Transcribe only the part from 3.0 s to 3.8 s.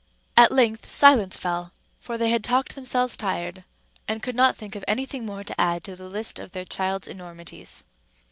tired,